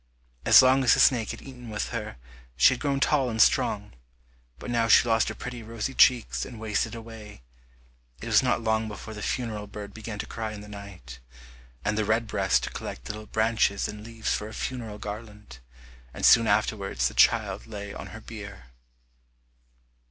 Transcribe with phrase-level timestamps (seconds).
[0.45, 2.17] As long as the snake had eaten with her,
[2.57, 3.93] she had grown tall and strong,
[4.57, 7.43] but now she lost her pretty rosy cheeks and wasted away.
[8.19, 11.19] It was not long before the funeral bird began to cry in the night,
[11.85, 15.59] and the redbreast to collect little branches and leaves for a funeral garland,
[16.15, 18.71] and soon afterwards the child lay on her bier.